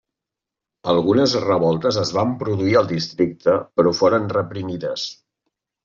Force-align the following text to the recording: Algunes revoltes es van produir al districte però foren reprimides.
Algunes 0.93 1.35
revoltes 1.43 2.01
es 2.05 2.13
van 2.21 2.33
produir 2.41 2.75
al 2.83 2.91
districte 2.95 3.61
però 3.79 3.97
foren 4.03 4.29
reprimides. 4.37 5.11